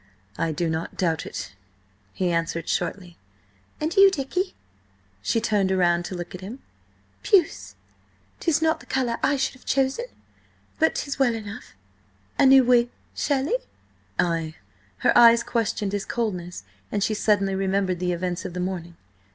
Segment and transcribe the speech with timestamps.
[0.35, 1.53] "I do not doubt it,"
[2.11, 3.17] he answered shortly.
[3.79, 4.55] "And you, Dicky?"
[5.21, 6.57] She turned round to look at him.
[7.21, 7.75] "Puce...
[8.39, 10.05] 'tis not the colour I should have chosen,
[10.79, 11.75] but 'tis well enough.
[12.39, 13.57] A new wig, surely?"
[14.17, 14.55] "Ay."
[14.97, 18.97] Her eyes questioned his coldness, and she suddenly remembered the events of the morning.